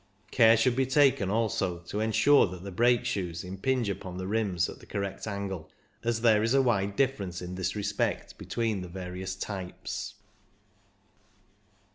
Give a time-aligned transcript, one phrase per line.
[0.31, 4.67] Care should be taken, also, to ensure that the brake shoes impinge upon the rims
[4.67, 5.69] at the correct angle,
[6.03, 10.15] as there is a wide difference in this respect between the various types.